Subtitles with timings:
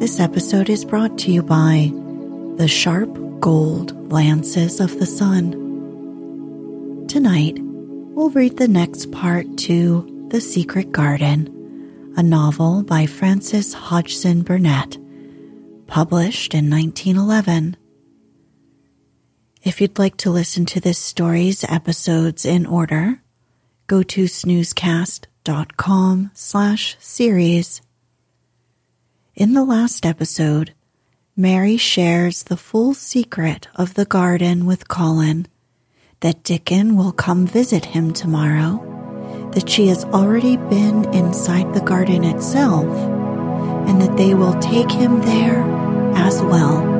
[0.00, 1.92] This episode is brought to you by
[2.56, 5.52] the sharp gold lances of the sun.
[7.06, 14.42] Tonight, we'll read the next part to The Secret Garden, a novel by Frances Hodgson
[14.42, 14.96] Burnett,
[15.86, 17.76] published in 1911.
[19.62, 23.22] If you'd like to listen to this story's episodes in order,
[23.86, 25.26] go to snoozecast.com
[26.32, 27.82] slash series.
[29.34, 30.74] In the last episode,
[31.36, 35.46] Mary shares the full secret of the garden with Colin,
[36.20, 42.24] that Dickon will come visit him tomorrow, that she has already been inside the garden
[42.24, 42.86] itself,
[43.88, 45.62] and that they will take him there
[46.14, 46.99] as well.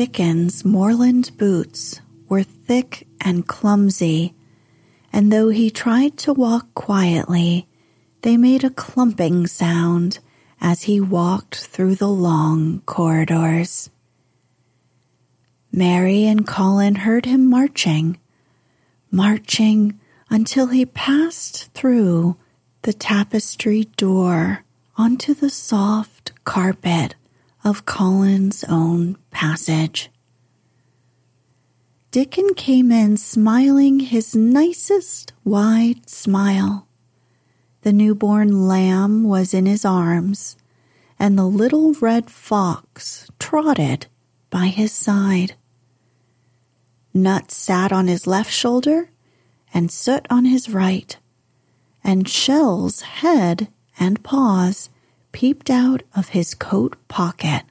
[0.00, 4.34] Dickon's moorland boots were thick and clumsy
[5.12, 7.68] and though he tried to walk quietly,
[8.22, 10.18] they made a clumping sound
[10.58, 13.90] as he walked through the long corridors.
[15.70, 18.18] Mary and Colin heard him marching,
[19.10, 20.00] marching
[20.30, 22.38] until he passed through
[22.84, 24.64] the tapestry door
[24.96, 27.16] onto the soft carpet
[27.64, 30.10] of Colin's own passage.
[32.10, 36.88] Dickon came in smiling his nicest wide smile.
[37.82, 40.56] The newborn lamb was in his arms,
[41.18, 44.06] and the little red fox trotted
[44.50, 45.54] by his side.
[47.14, 49.10] Nut sat on his left shoulder,
[49.72, 51.16] and Soot on his right,
[52.02, 53.68] and Shell's head
[53.98, 54.89] and paws
[55.32, 57.62] peeped out of his coat pocket.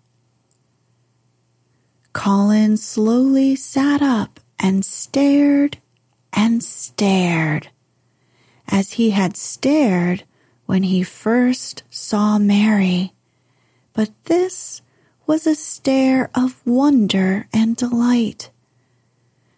[2.13, 5.77] Colin slowly sat up and stared
[6.33, 7.69] and stared
[8.67, 10.23] as he had stared
[10.65, 13.13] when he first saw Mary.
[13.93, 14.81] But this
[15.25, 18.51] was a stare of wonder and delight.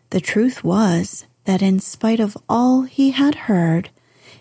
[0.10, 3.90] The truth was that in spite of all he had heard,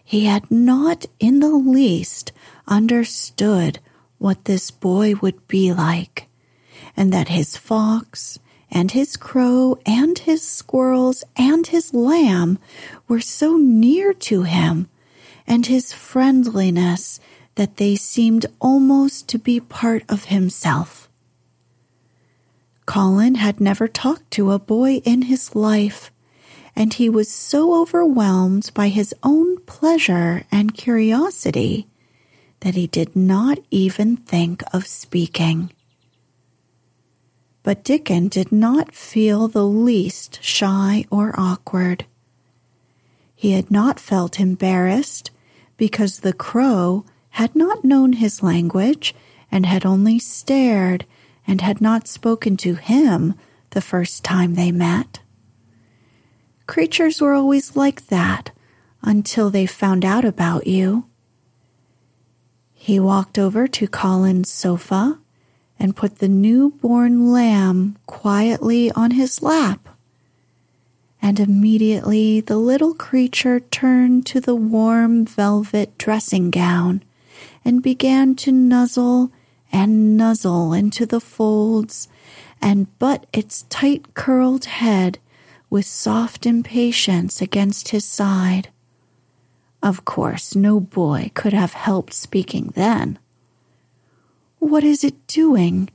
[0.04, 2.32] He had not in the least
[2.70, 3.80] understood
[4.18, 6.28] what this boy would be like,
[6.96, 8.38] and that his fox
[8.70, 12.58] and his crow and his squirrels and his lamb
[13.08, 14.88] were so near to him,
[15.46, 17.18] and his friendliness
[17.56, 21.08] that they seemed almost to be part of himself.
[22.86, 26.12] Colin had never talked to a boy in his life,
[26.76, 31.86] and he was so overwhelmed by his own pleasure and curiosity
[32.60, 35.70] that he did not even think of speaking.
[37.62, 42.04] But Dickon did not feel the least shy or awkward.
[43.34, 45.30] He had not felt embarrassed
[45.76, 49.14] because the crow had not known his language
[49.50, 51.06] and had only stared
[51.46, 53.34] and had not spoken to him
[53.70, 55.20] the first time they met.
[56.66, 58.50] Creatures were always like that
[59.02, 61.06] until they found out about you.
[62.90, 65.20] He walked over to Colin's sofa
[65.78, 69.90] and put the newborn lamb quietly on his lap.
[71.22, 77.04] And immediately the little creature turned to the warm velvet dressing gown
[77.64, 79.30] and began to nuzzle
[79.70, 82.08] and nuzzle into the folds
[82.60, 85.20] and butt its tight curled head
[85.70, 88.68] with soft impatience against his side.
[89.82, 93.18] Of course, no boy could have helped speaking then.
[94.58, 95.88] What is it doing?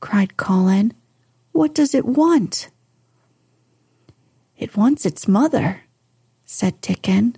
[0.00, 0.92] cried Colin.
[1.52, 2.68] What does it want?
[4.58, 5.82] It wants its mother,
[6.44, 7.36] said Dickon,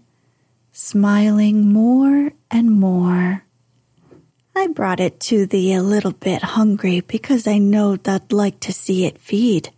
[0.73, 3.45] smiling more and more.
[4.57, 8.73] I brought it to thee a little bit hungry because I know thou'd like to
[8.73, 9.71] see it feed.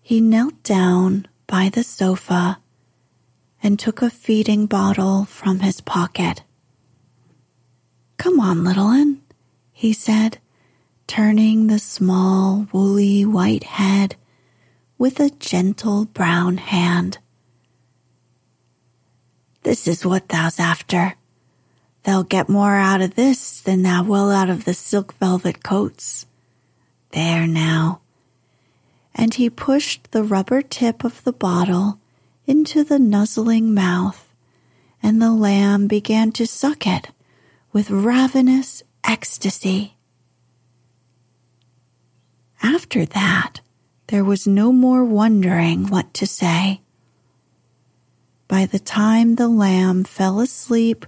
[0.00, 2.58] He knelt down by the sofa
[3.62, 6.42] and took a feeding bottle from his pocket.
[8.16, 9.22] Come on, little un,
[9.72, 10.38] he said,
[11.06, 14.16] turning the small, woolly white head
[14.98, 17.18] with a gentle brown hand.
[19.62, 21.14] This is what thou's after.
[22.04, 26.24] They'll get more out of this than thou will out of the silk velvet coats.
[27.10, 28.00] There now.
[29.14, 31.98] And he pushed the rubber tip of the bottle
[32.46, 34.32] into the nuzzling mouth,
[35.02, 37.10] and the lamb began to suck it
[37.72, 39.96] with ravenous ecstasy.
[42.62, 43.60] After that,
[44.08, 46.80] there was no more wondering what to say.
[48.48, 51.04] By the time the lamb fell asleep,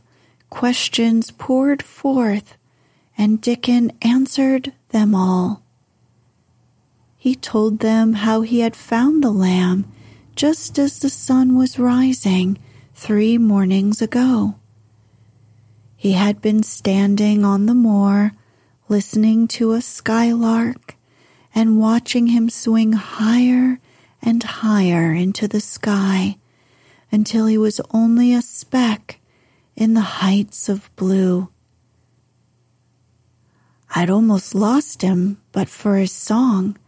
[0.50, 2.56] questions poured forth,
[3.16, 5.62] and Dickon answered them all.
[7.16, 9.90] He told them how he had found the lamb
[10.38, 12.56] just as the sun was rising
[12.94, 14.54] three mornings ago.
[15.96, 18.30] He had been standing on the moor,
[18.88, 20.94] listening to a skylark
[21.52, 23.80] and watching him swing higher
[24.22, 26.36] and higher into the sky
[27.10, 29.18] until he was only a speck
[29.74, 31.48] in the heights of blue.
[33.92, 36.78] I'd almost lost him but for his song,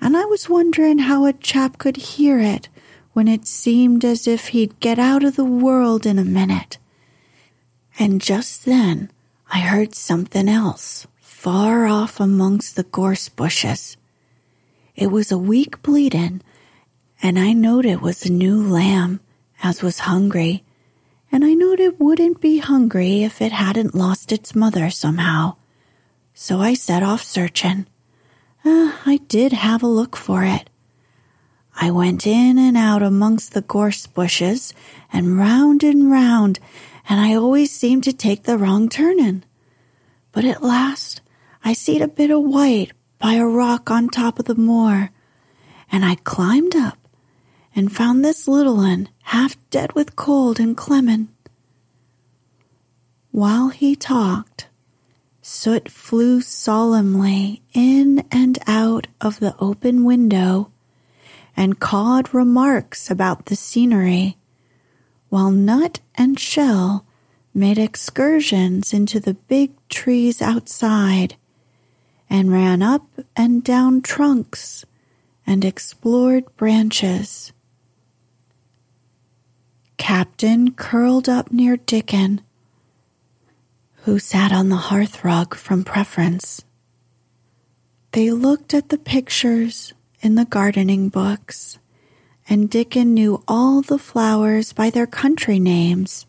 [0.00, 2.68] and I was wondering how a chap could hear it
[3.16, 6.76] when it seemed as if he'd get out of the world in a minute.
[7.98, 9.10] And just then
[9.50, 13.96] I heard something else far off amongst the gorse bushes.
[14.94, 16.42] It was a weak bleating,
[17.22, 19.20] and I knowed it was a new lamb,
[19.62, 20.62] as was hungry,
[21.32, 25.56] and I knowed it wouldn't be hungry if it hadn't lost its mother somehow.
[26.34, 27.86] So I set off searching.
[28.62, 30.68] Uh, I did have a look for it.
[31.78, 34.72] I went in and out amongst the gorse bushes
[35.12, 36.58] and round and round
[37.08, 39.44] and I always seemed to take the wrong turnin'.
[40.32, 41.20] But at last
[41.64, 45.10] I seed a bit of white by a rock on top of the moor,
[45.90, 46.98] and I climbed up
[47.74, 51.28] and found this little un half dead with cold and clemmin'.
[53.30, 54.68] While he talked,
[55.42, 60.72] Soot flew solemnly in and out of the open window
[61.56, 64.36] and cawed remarks about the scenery
[65.28, 67.04] while Nut and Shell
[67.54, 71.36] made excursions into the big trees outside
[72.28, 74.84] and ran up and down trunks
[75.46, 77.52] and explored branches.
[79.96, 82.42] Captain curled up near Dickon,
[84.04, 86.62] who sat on the hearthrug from preference.
[88.12, 91.78] They looked at the pictures in the gardening books
[92.48, 96.26] and Dickon knew all the flowers by their country names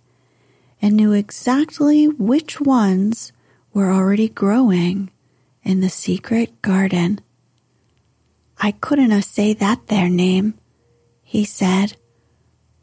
[0.81, 3.31] and knew exactly which ones
[3.73, 5.11] were already growing
[5.63, 7.19] in the secret garden.
[8.59, 10.55] I couldn't a say that there name,
[11.23, 11.97] he said,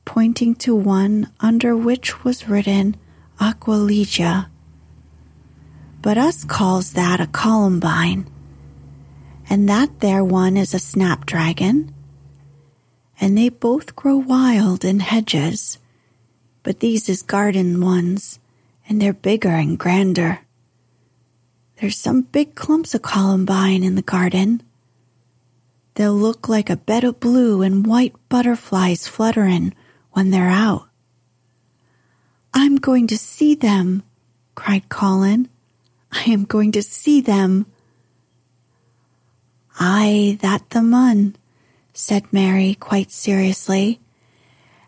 [0.04, 2.96] pointing to one under which was written
[3.40, 4.46] Aquilegia.
[6.02, 8.26] But us calls that a columbine,
[9.48, 11.94] and that there one is a snapdragon,
[13.20, 15.78] and they both grow wild in hedges,
[16.62, 18.38] but these is garden ones,
[18.88, 20.40] and they're bigger and grander.
[21.80, 24.62] There's some big clumps of columbine in the garden.
[25.94, 29.74] They'll look like a bed of blue and white butterflies fluttering
[30.12, 30.88] when they're out.
[32.52, 34.02] I'm going to see them,
[34.54, 35.48] cried Colin.
[36.12, 37.66] I am going to see them.
[39.78, 41.36] Ay, that the mun,
[41.92, 44.00] said Mary quite seriously,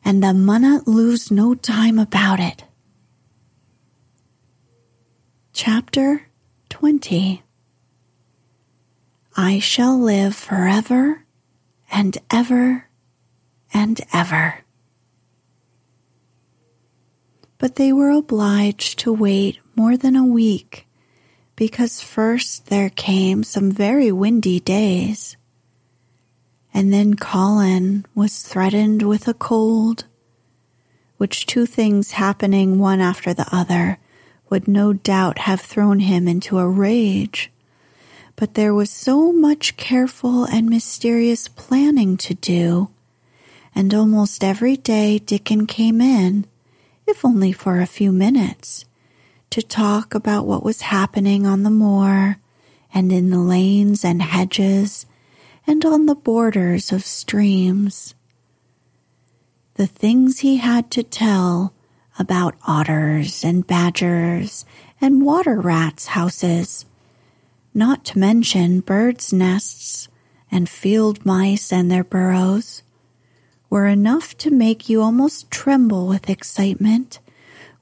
[0.04, 2.64] and the munnot lose no time about it.
[5.52, 6.28] Chapter
[6.68, 7.42] 20
[9.38, 11.24] I shall live forever
[11.90, 12.88] and ever
[13.74, 14.64] and ever.
[17.58, 20.85] But they were obliged to wait more than a week
[21.56, 25.36] because first there came some very windy days,
[26.72, 30.04] and then Colin was threatened with a cold,
[31.16, 33.98] which two things happening one after the other
[34.50, 37.50] would no doubt have thrown him into a rage.
[38.36, 42.90] But there was so much careful and mysterious planning to do,
[43.74, 46.46] and almost every day Dickon came in,
[47.06, 48.85] if only for a few minutes,
[49.56, 52.36] to talk about what was happening on the moor
[52.92, 55.06] and in the lanes and hedges
[55.66, 58.14] and on the borders of streams.
[59.76, 61.72] The things he had to tell
[62.18, 64.66] about otters and badgers
[65.00, 66.84] and water rats' houses,
[67.72, 70.08] not to mention birds' nests
[70.50, 72.82] and field mice and their burrows,
[73.70, 77.20] were enough to make you almost tremble with excitement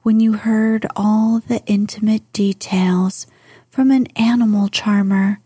[0.05, 3.25] when you heard all the intimate details
[3.71, 5.39] from an animal charmer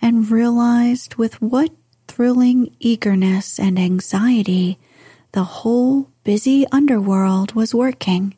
[0.00, 1.72] and realized with what
[2.06, 4.78] thrilling eagerness and anxiety
[5.32, 8.32] the whole busy underworld was working.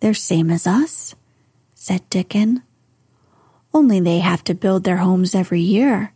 [0.00, 1.14] They're same as us,
[1.72, 2.64] said Dickon.
[3.72, 6.12] Only they have to build their homes every year,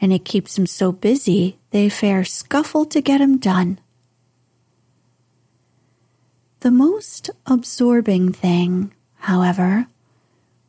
[0.00, 3.78] and it keeps 'em so busy they fair scuffle to get 'em done.
[6.62, 9.88] The most absorbing thing, however,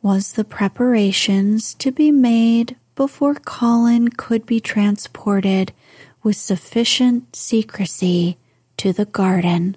[0.02, 5.72] was the preparations to be made before Colin could be transported
[6.20, 8.38] with sufficient secrecy
[8.78, 9.76] to the garden.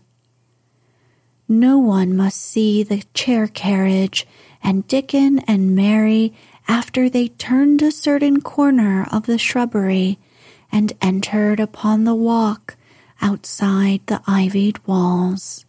[1.48, 4.26] No one must see the chair carriage
[4.64, 6.34] and Dickon and Mary
[6.68, 10.18] after they turned a certain corner of the shrubbery
[10.72, 12.76] and entered upon the walk
[13.22, 15.67] outside the ivied walls.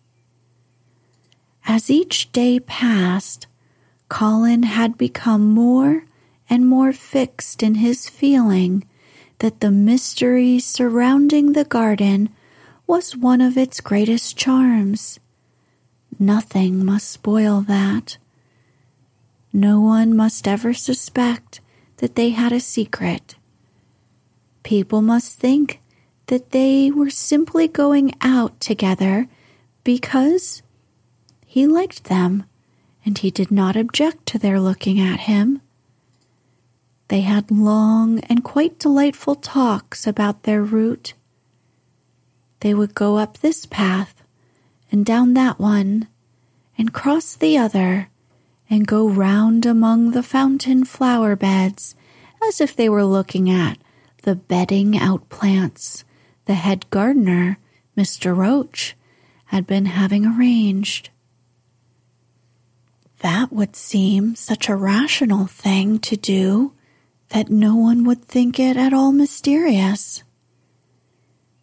[1.70, 3.46] As each day passed,
[4.08, 6.06] Colin had become more
[6.48, 8.84] and more fixed in his feeling
[9.40, 12.30] that the mystery surrounding the garden
[12.86, 15.20] was one of its greatest charms.
[16.18, 18.16] Nothing must spoil that.
[19.52, 21.60] No one must ever suspect
[21.98, 23.34] that they had a secret.
[24.62, 25.82] People must think
[26.28, 29.28] that they were simply going out together
[29.84, 30.62] because
[31.58, 32.44] he liked them
[33.04, 35.60] and he did not object to their looking at him.
[37.08, 41.14] They had long and quite delightful talks about their route.
[42.60, 44.22] They would go up this path
[44.92, 46.06] and down that one
[46.76, 48.08] and cross the other
[48.70, 51.96] and go round among the fountain flower beds
[52.46, 53.78] as if they were looking at
[54.22, 56.04] the bedding out plants
[56.44, 57.58] the head gardener,
[57.96, 58.36] Mr.
[58.36, 58.94] Roach,
[59.46, 61.10] had been having arranged.
[63.20, 66.72] That would seem such a rational thing to do
[67.30, 70.22] that no one would think it at all mysterious.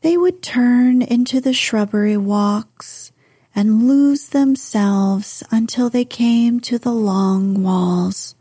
[0.01, 3.11] They would turn into the shrubbery walks
[3.55, 8.35] and lose themselves until they came to the long walls.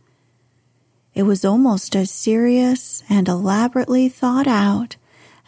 [1.15, 4.97] It was almost as serious and elaborately thought out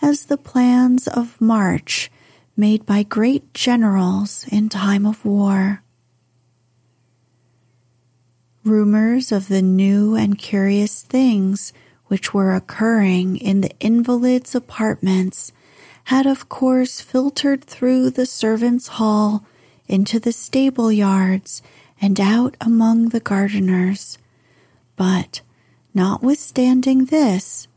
[0.00, 2.10] as the plans of march
[2.56, 5.82] made by great generals in time of war.
[8.66, 11.72] Rumors of the new and curious things
[12.08, 15.52] which were occurring in the invalid's apartments
[16.06, 19.46] had of course filtered through the servants' hall
[19.86, 21.62] into the stable yards
[22.00, 24.18] and out among the gardeners.
[24.96, 25.42] But,
[25.94, 27.68] notwithstanding this,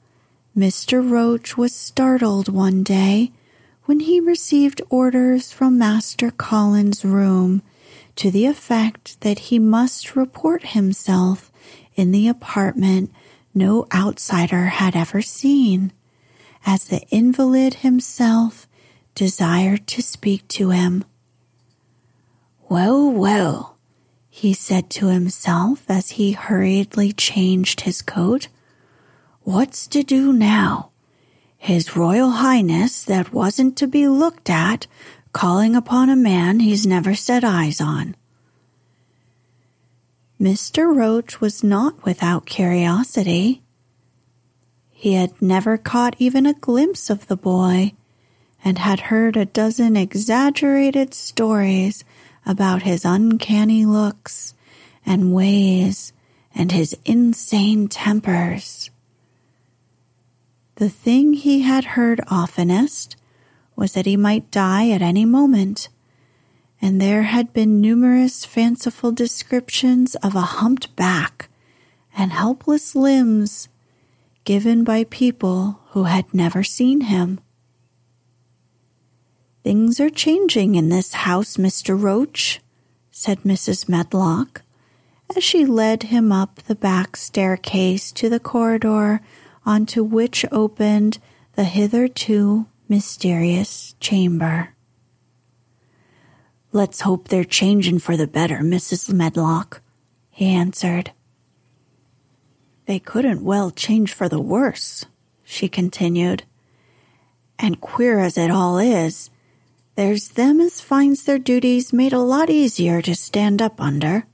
[0.58, 1.08] Mr.
[1.08, 3.32] Roach was startled one day
[3.86, 7.62] when he received orders from Master Colin's room
[8.20, 11.50] to the effect that he must report himself
[11.96, 13.10] in the apartment
[13.56, 15.94] no outsider had ever seen,
[16.66, 18.68] as the invalid himself
[19.16, 21.06] desired to speak to him.
[22.68, 23.78] Well, well,
[24.30, 28.50] he said to himself as he hurriedly changed his coat.
[29.44, 30.90] What's to do now?
[31.58, 34.88] His Royal Highness, that wasn't to be looked at,
[35.32, 38.16] calling upon a man he's never set eyes on.
[40.40, 40.96] Mr.
[40.96, 43.62] Roach was not without curiosity.
[44.90, 47.94] He had never caught even a glimpse of the boy
[48.64, 52.04] and had heard a dozen exaggerated stories
[52.46, 54.54] about his uncanny looks
[55.06, 56.14] and ways
[56.56, 58.90] and his insane tempers.
[60.76, 63.18] The thing he had heard oftenest
[63.80, 65.88] was that he might die at any moment,
[66.82, 71.48] and there had been numerous fanciful descriptions of a humped back
[72.14, 73.70] and helpless limbs
[74.44, 77.40] given by people who had never seen him.
[79.64, 81.98] Things are changing in this house, Mr.
[81.98, 82.60] Roach,
[83.12, 83.88] said Mrs.
[83.88, 84.62] Medlock,
[85.34, 89.22] as she led him up the back staircase to the corridor
[89.66, 91.20] onto which opened
[91.56, 94.74] the hitherto mysterious chamber.
[96.72, 99.14] Let's hope they're changin' for the better, Mrs.
[99.14, 99.82] Medlock,
[100.30, 101.12] he answered.
[102.88, 105.06] They couldn't well change for the worse,
[105.44, 106.44] she continued.
[107.60, 109.30] And queer as it all is,
[109.96, 114.26] there's them as finds their duties made a lot easier to stand up under.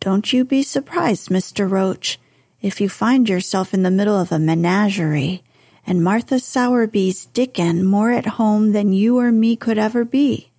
[0.00, 1.70] Don't you be surprised, Mr.
[1.70, 2.18] Roach,
[2.60, 5.42] if you find yourself in the middle of a menagerie
[5.90, 10.52] and Martha Sowerby's Dickon more at home than you or me could ever be.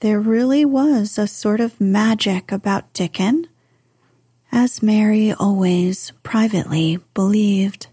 [0.00, 3.46] There really was a sort of magic about Dickon,
[4.50, 7.86] as Mary always privately believed.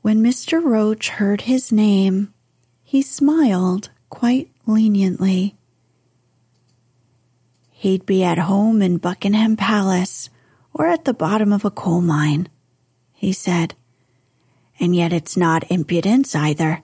[0.00, 0.64] When Mr.
[0.64, 2.32] Roach heard his name,
[2.82, 5.54] he smiled quite leniently.
[7.72, 10.30] He'd be at home in Buckingham Palace
[10.72, 12.48] or at the bottom of a coal mine,
[13.18, 13.74] he said.
[14.78, 16.82] And yet it's not impudence either.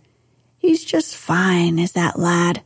[0.59, 2.63] He's just fine, is that lad.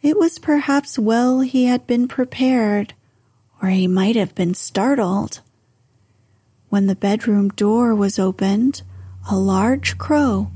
[0.00, 2.94] It was perhaps well he had been prepared,
[3.60, 5.40] or he might have been startled.
[6.70, 8.80] When the bedroom door was opened,
[9.30, 10.50] a large crow,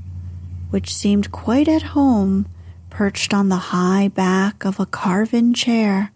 [0.71, 2.47] which seemed quite at home,
[2.89, 6.13] perched on the high back of a carven chair,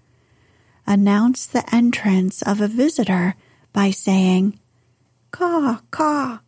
[0.86, 3.34] announced the entrance of a visitor
[3.74, 4.58] by saying,
[5.30, 6.40] Caw, caw,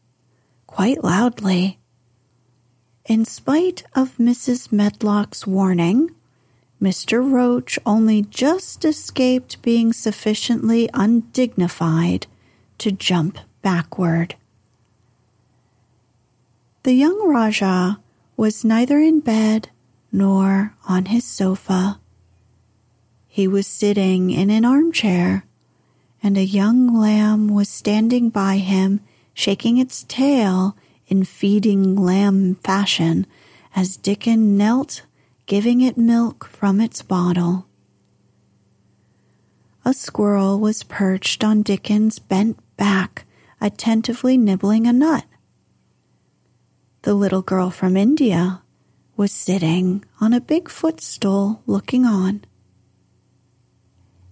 [0.66, 1.78] quite loudly.
[3.06, 4.70] In spite of Mrs.
[4.70, 6.10] Medlock's warning,
[6.80, 7.28] Mr.
[7.28, 12.26] Roach only just escaped being sufficiently undignified
[12.78, 14.36] to jump backward.
[16.84, 17.98] The young Rajah
[18.36, 19.70] was neither in bed
[20.12, 21.98] nor on his sofa.
[23.26, 25.44] He was sitting in an armchair,
[26.22, 29.00] and a young lamb was standing by him,
[29.34, 30.76] shaking its tail
[31.06, 33.26] in feeding lamb fashion
[33.74, 35.02] as Dickon knelt,
[35.46, 37.66] giving it milk from its bottle.
[39.84, 43.24] A squirrel was perched on Dickon's bent back,
[43.60, 45.24] attentively nibbling a nut.
[47.02, 48.62] The little girl from India
[49.16, 52.44] was sitting on a big footstool looking on.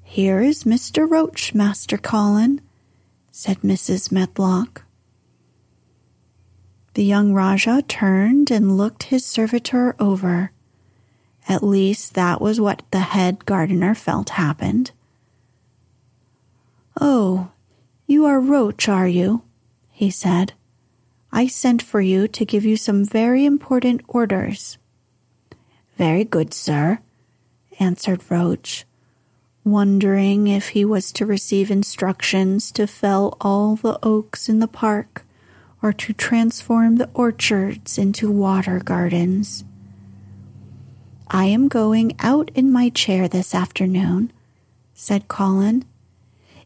[0.09, 1.11] Here is Mr.
[1.11, 2.62] Roach, Master Colin,
[3.33, 4.11] said Mrs.
[4.11, 4.85] Medlock.
[6.95, 10.53] The young Rajah turned and looked his servitor over.
[11.49, 14.92] At least that was what the head gardener felt happened.
[16.99, 17.51] Oh,
[18.07, 19.42] you are Roach, are you?
[19.90, 20.55] he said.
[21.31, 24.79] I sent for you to give you some very important orders.
[25.99, 27.01] Very good, sir,
[27.79, 28.87] answered Roach,
[29.66, 35.26] wondering if he was to receive instructions to fell all the oaks in the park
[35.83, 39.64] or to transform the orchards into water gardens.
[41.29, 44.33] I am going out in my chair this afternoon,
[44.94, 45.85] said Colin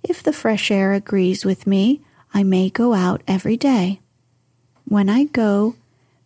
[0.03, 2.01] if the fresh air agrees with me,
[2.33, 4.01] I may go out every day.
[4.85, 5.77] When I go,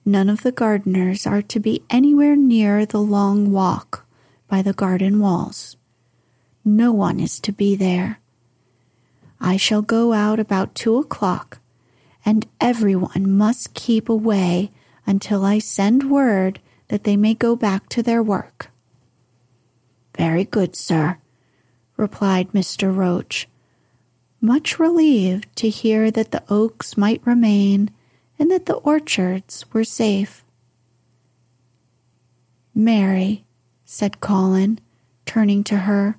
[0.04, 4.06] none of the gardeners are to be anywhere near the long walk
[4.48, 5.76] by the garden walls.
[6.64, 8.20] No one is to be there.
[9.40, 11.58] I shall go out about two o'clock,
[12.24, 14.70] and everyone must keep away
[15.06, 18.70] until I send word that they may go back to their work.
[20.16, 21.18] Very good, sir,
[21.96, 22.94] replied Mr.
[22.94, 23.48] Roach,
[24.40, 27.90] much relieved to hear that the oaks might remain
[28.38, 30.44] and that the orchards were safe.
[32.74, 33.44] Mary,
[33.84, 34.78] said Colin,
[35.26, 36.16] turning to her,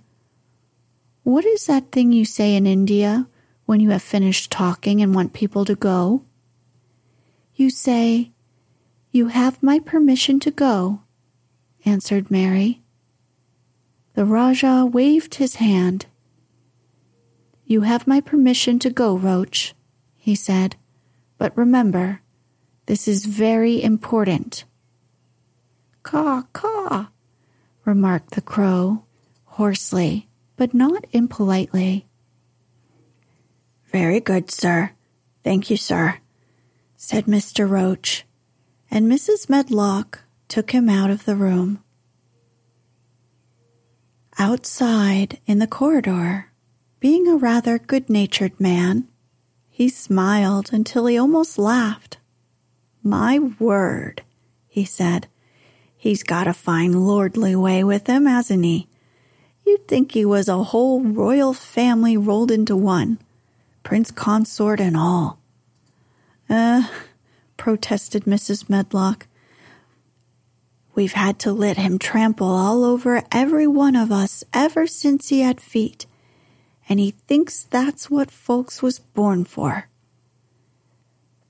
[1.26, 3.28] what is that thing you say in India
[3.66, 6.24] when you have finished talking and want people to go?
[7.56, 8.32] You say,
[9.12, 11.02] You have my permission to go,
[11.84, 12.84] answered Mary.
[14.14, 16.06] The Rajah waved his hand.
[17.66, 19.74] You have my permission to go, Roach,
[20.14, 20.76] he said.
[21.40, 22.22] But remember,
[22.86, 24.64] this is very important.
[26.04, 27.08] Caw, caw,
[27.84, 29.06] remarked the crow,
[29.46, 32.08] hoarsely, but not impolitely.
[33.92, 34.92] Very good, sir.
[35.44, 36.20] Thank you, sir,
[36.98, 37.70] said Mr.
[37.70, 38.26] Roach,
[38.90, 39.50] and Mrs.
[39.50, 41.84] Medlock took him out of the room.
[44.38, 46.52] Outside in the corridor,
[47.00, 49.08] being a rather good natured man,
[49.70, 52.18] he smiled until he almost laughed.
[53.04, 54.24] My word,
[54.68, 55.28] he said.
[55.96, 58.88] He's got a fine lordly way with him, hasn't he?
[59.66, 63.20] You'd think he was a whole royal family rolled into one,
[63.84, 65.40] prince consort and all.
[66.50, 66.88] Uh,
[67.58, 68.70] protested Mrs.
[68.70, 69.28] Medlock.
[70.94, 75.42] We've had to let him trample all over every one of us ever since he
[75.42, 76.06] had feet,
[76.88, 79.90] and he thinks that's what folks was born for.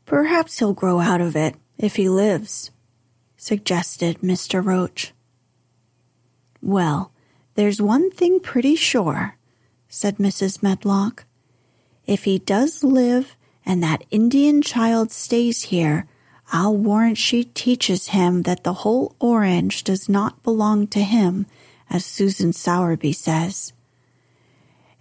[0.06, 2.71] Perhaps he'll grow out of it if he lives,
[3.36, 4.63] suggested Mr.
[4.63, 5.13] Roach.
[6.62, 7.12] Well,
[7.55, 9.37] there's one thing pretty sure,
[9.87, 10.61] said Mrs.
[10.61, 11.25] Medlock.
[12.05, 16.07] If he does live and that Indian child stays here,
[16.51, 21.47] I'll warrant she teaches him that the whole orange does not belong to him,
[21.89, 23.73] as Susan Sowerby says.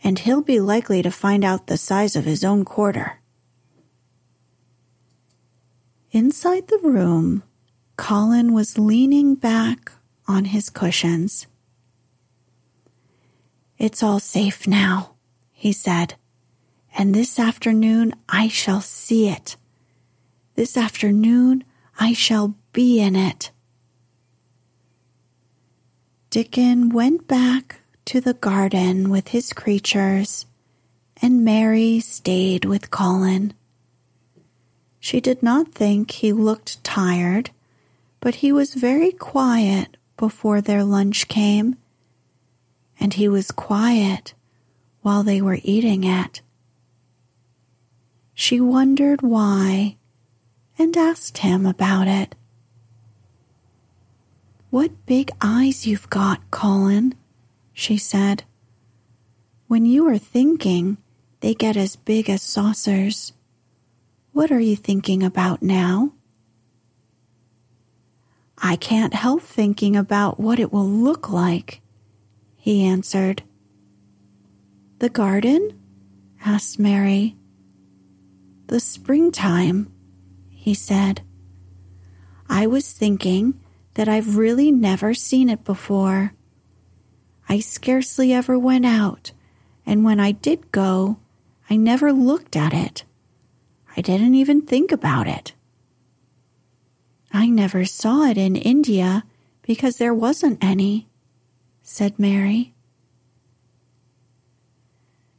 [0.03, 3.21] And he'll be likely to find out the size of his own quarter.
[6.13, 7.43] Inside the room,
[7.97, 9.93] Colin was leaning back
[10.27, 11.47] on his cushions.
[13.79, 15.15] It's all safe now,
[15.53, 16.15] he said,
[16.97, 19.57] and this afternoon I shall see it.
[20.55, 21.65] This afternoon
[21.99, 23.51] I shall be in it.
[26.31, 30.47] Dickon went back to the garden with his creatures,
[31.23, 33.55] and Mary stayed with Colin.
[35.01, 37.51] She did not think he looked tired,
[38.21, 41.77] but he was very quiet before their lunch came,
[42.99, 44.35] and he was quiet
[45.03, 46.41] while they were eating it.
[48.35, 49.97] She wondered why
[50.79, 52.35] and asked him about it.
[54.71, 57.15] What big eyes you've got, Colin,
[57.73, 58.43] she said.
[59.69, 60.99] When you are thinking,
[61.41, 63.33] they get as big as saucers.
[64.33, 66.13] What are you thinking about now?
[68.59, 71.81] I can't help thinking about what it will look like,
[72.65, 73.43] he answered.
[74.99, 75.79] The garden?
[76.47, 77.37] asked Mary.
[78.69, 79.93] The springtime,
[80.49, 81.21] he said.
[82.49, 83.61] I was thinking
[83.93, 86.33] that I've really never seen it before.
[87.51, 89.33] I scarcely ever went out,
[89.85, 91.19] and when I did go,
[91.69, 93.05] I never looked at it.
[93.95, 95.53] I didn't even think about it.
[97.31, 99.25] I never saw it in India
[99.61, 101.11] because there wasn't any,
[101.85, 102.75] said Mary.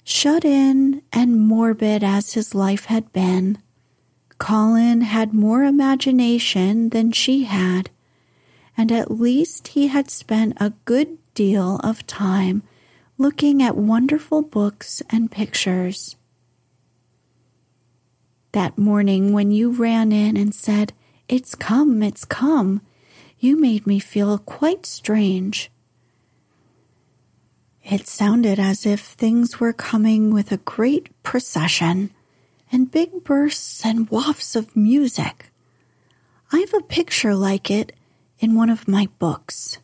[0.06, 3.58] Shut in and morbid as his life had been,
[4.38, 7.90] Colin had more imagination than she had,
[8.78, 12.64] and at least he had spent a good deal of time
[13.18, 16.16] looking at wonderful books and pictures
[18.56, 20.94] that morning when you ran in and said,
[21.28, 22.80] It's come, it's come,
[23.38, 25.70] you made me feel quite strange.
[27.88, 32.10] It sounded as if things were coming with a great procession
[32.72, 35.52] and big bursts and wafts of music.
[36.52, 37.92] I've a picture like it
[38.40, 39.78] in one of my books.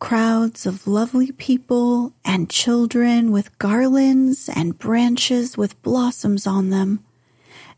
[0.00, 7.04] Crowds of lovely people and children with garlands and branches with blossoms on them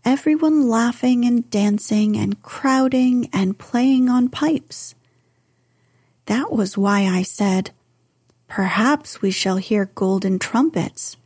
[0.04, 4.94] everyone laughing and dancing and crowding and playing on pipes.
[6.26, 7.70] That was why I said,
[8.50, 11.16] Perhaps we shall hear golden trumpets,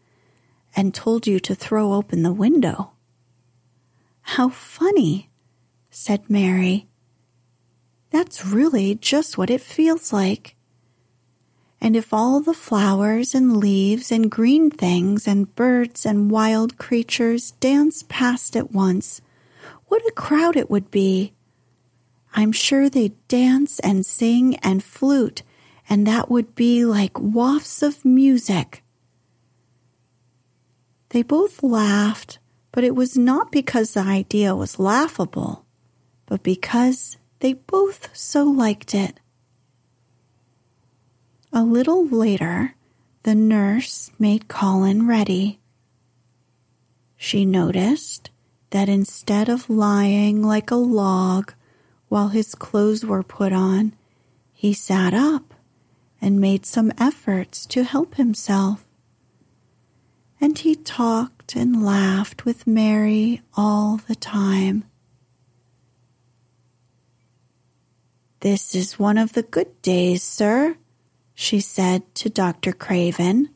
[0.76, 2.92] and told you to throw open the window.
[4.20, 5.30] How funny,
[5.90, 6.86] said Mary.
[8.10, 10.54] That's really just what it feels like.
[11.80, 17.52] And if all the flowers and leaves and green things and birds and wild creatures
[17.52, 19.22] dance past at once,
[19.86, 21.32] what a crowd it would be!
[22.34, 25.42] I'm sure they'd dance and sing and flute,
[25.88, 28.82] and that would be like wafts of music.
[31.10, 32.38] They both laughed,
[32.72, 35.64] but it was not because the idea was laughable,
[36.26, 39.20] but because they both so liked it.
[41.52, 42.74] A little later,
[43.22, 45.60] the nurse made Colin ready.
[47.16, 48.30] She noticed
[48.70, 51.52] that instead of lying like a log
[52.08, 53.94] while his clothes were put on,
[54.52, 55.53] he sat up
[56.24, 58.86] and made some efforts to help himself.
[60.40, 64.84] And he talked and laughed with Mary all the time.
[68.40, 70.78] This is one of the good days, sir,
[71.34, 72.72] she said to Dr.
[72.72, 73.50] Craven,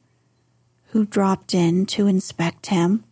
[0.89, 3.03] who dropped in to inspect him.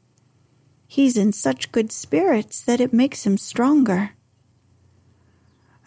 [0.86, 4.10] He's in such good spirits that it makes him stronger.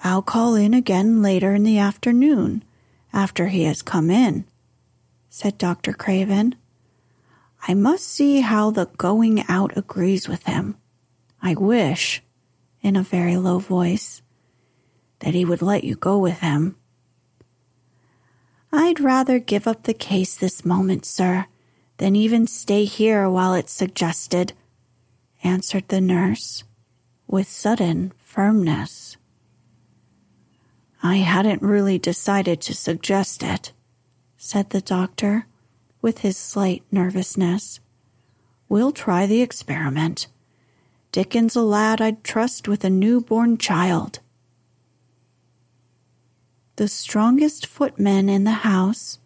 [0.04, 2.64] I'll call in again later in the afternoon
[3.14, 4.46] after he has come in,
[5.30, 5.94] said Dr.
[5.94, 6.56] Craven.
[7.68, 10.78] I must see how the going out agrees with him.
[11.42, 12.22] I wish,
[12.82, 14.22] in a very low voice,
[15.20, 16.76] that he would let you go with him.
[18.72, 21.48] I'd rather give up the case this moment, sir,
[21.98, 24.54] than even stay here while it's suggested,
[25.44, 26.64] answered the nurse
[27.28, 29.18] with sudden firmness.
[31.02, 33.72] I hadn't really decided to suggest it,
[34.38, 35.48] said the doctor
[36.02, 37.80] with his slight nervousness.
[38.68, 40.28] We'll try the experiment.
[41.12, 44.20] Dickon's a lad I'd trust with a newborn child
[46.80, 49.20] the strongest footman in the house,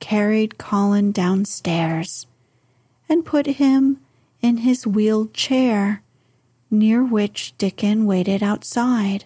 [0.00, 2.26] carried Colin downstairs
[3.08, 3.98] and put him
[4.42, 6.02] in his wheeled chair,
[6.70, 9.24] near which Dickon waited outside.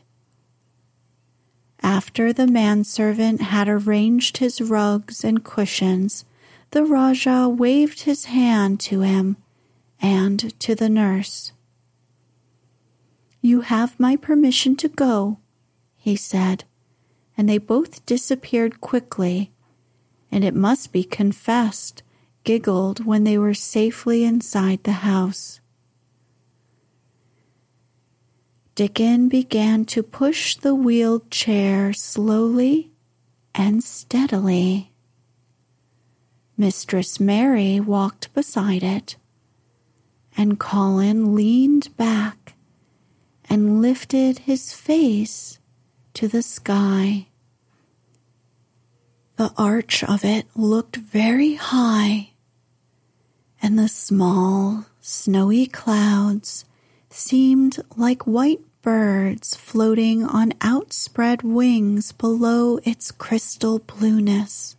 [1.82, 6.24] After the manservant had arranged his rugs and cushions,
[6.70, 9.36] the Rajah waved his hand to him
[10.00, 11.52] and to the nurse.
[13.40, 15.38] You have my permission to go,
[15.96, 16.64] he said
[17.38, 19.52] and they both disappeared quickly,
[20.30, 22.02] and it must be confessed,
[22.42, 25.60] giggled when they were safely inside the house.
[28.78, 32.92] Dickon began to push the wheeled chair slowly
[33.52, 34.92] and steadily.
[36.56, 39.16] Mistress Mary walked beside it,
[40.36, 42.54] and Colin leaned back
[43.50, 45.58] and lifted his face
[46.14, 47.26] to the sky.
[49.38, 52.30] The arch of it looked very high,
[53.60, 56.64] and the small, snowy clouds
[57.10, 64.78] seemed like white birds floating on outspread wings below its crystal blueness.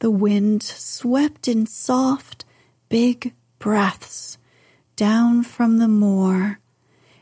[0.00, 2.44] The wind swept in soft,
[2.90, 4.36] big breaths
[4.94, 6.60] down from the moor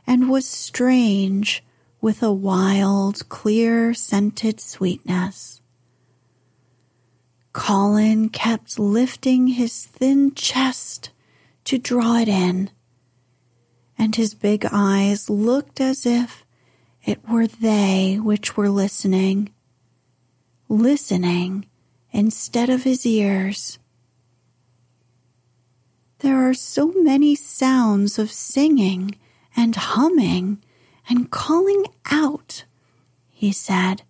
[0.09, 1.63] and was strange
[2.01, 5.61] with a wild, clear scented sweetness.
[7.53, 11.11] Colin kept lifting his thin chest
[11.63, 12.71] to draw it in,
[13.99, 16.45] and his big eyes looked as if
[17.05, 19.51] it were they which were listening,
[20.69, 21.67] listening
[22.13, 23.79] instead of his ears.
[26.19, 29.17] There are so many sounds of singing
[29.57, 30.63] and humming
[31.09, 32.65] and calling out,
[33.29, 34.03] he said.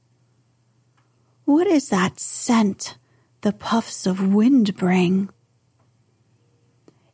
[1.45, 2.97] What is that scent
[3.43, 5.29] the puffs of wind bring?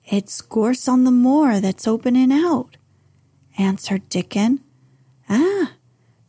[0.04, 2.76] It's gorse on the moor that's opening out,
[3.56, 4.60] answered Dickon.
[5.28, 5.72] Ah,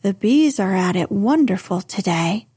[0.02, 2.48] the bees are at it wonderful today.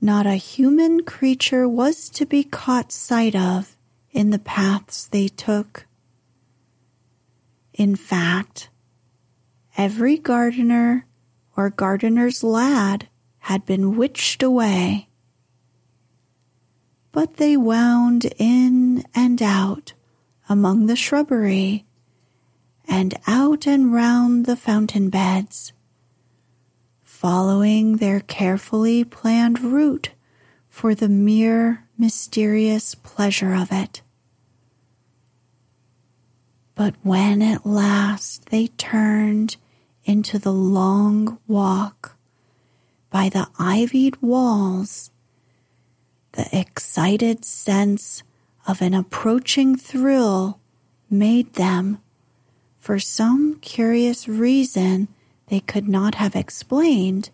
[0.00, 3.76] Not a human creature was to be caught sight of
[4.12, 5.86] in the paths they took.
[7.74, 8.70] In fact,
[9.76, 11.06] every gardener
[11.56, 13.08] or gardener's lad
[13.40, 15.08] had been witched away.
[17.16, 19.94] But they wound in and out
[20.50, 21.86] among the shrubbery
[22.86, 25.72] and out and round the fountain beds,
[27.02, 30.10] following their carefully planned route
[30.68, 34.02] for the mere mysterious pleasure of it.
[36.74, 39.56] But when at last they turned
[40.04, 42.18] into the long walk
[43.08, 45.10] by the ivied walls,
[46.36, 48.22] the excited sense
[48.66, 50.60] of an approaching thrill
[51.08, 51.98] made them,
[52.78, 55.08] for some curious reason
[55.46, 57.30] they could not have explained,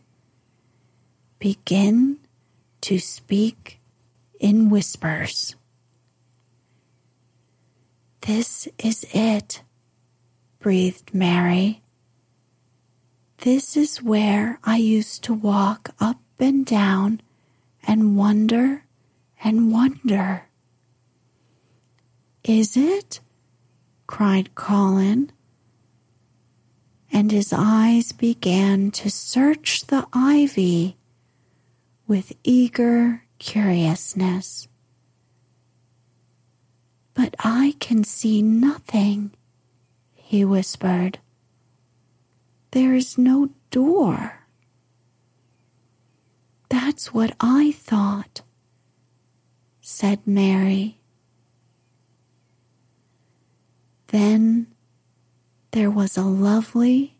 [1.40, 2.18] begin
[2.80, 3.80] to speak
[4.38, 5.56] in whispers.
[8.20, 9.62] This is it,
[10.60, 11.82] breathed Mary.
[13.38, 17.20] This is where I used to walk up and down
[17.82, 18.84] and wonder
[19.44, 20.44] and wonder.
[22.44, 23.20] Is it?
[24.06, 25.32] cried Colin,
[27.12, 30.96] and his eyes began to search the ivy
[32.06, 34.68] with eager curiousness.
[37.14, 39.32] But I can see nothing,
[40.14, 41.18] he whispered.
[42.72, 44.40] There is no door.
[46.68, 48.42] That's what I thought,
[49.82, 51.00] said Mary.
[54.06, 54.68] Then
[55.72, 57.16] there was a lovely,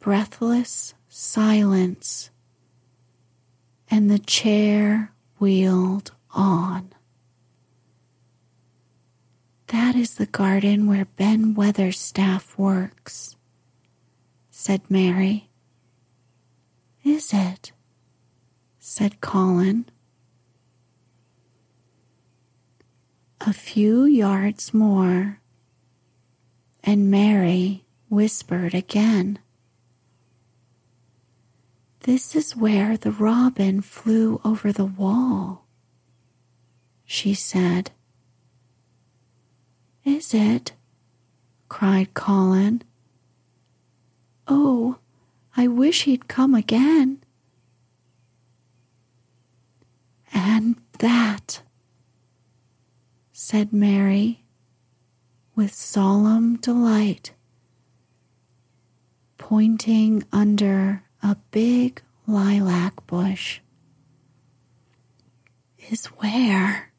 [0.00, 2.30] breathless silence,
[3.90, 6.92] and the chair wheeled on.
[9.68, 13.34] That is the garden where Ben Weatherstaff works,
[14.50, 15.48] said Mary.
[17.02, 17.72] Is it?
[18.78, 19.86] said Colin.
[23.46, 25.38] A few yards more,
[26.82, 29.38] and Mary whispered again.
[32.00, 35.66] This is where the robin flew over the wall,
[37.04, 37.90] she said.
[40.04, 40.72] Is it?
[41.68, 42.80] cried Colin.
[44.48, 44.96] Oh,
[45.54, 47.22] I wish he'd come again.
[50.32, 51.60] And that,
[53.46, 54.42] said Mary
[55.54, 57.34] with solemn delight,
[59.36, 63.60] pointing under a big lilac bush,
[65.90, 66.90] is where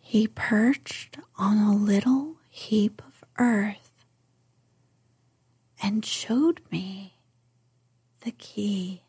[0.00, 4.04] he perched on a little heap of earth
[5.80, 7.14] and showed me
[8.22, 9.02] the key.